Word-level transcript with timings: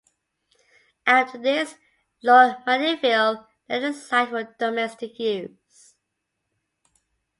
After 1.05 1.37
this, 1.37 1.75
Lord 2.23 2.55
Mandeville 2.65 3.45
let 3.69 3.81
the 3.81 3.93
site 3.93 4.29
for 4.29 4.55
domestic 4.57 5.19
use. 5.19 5.93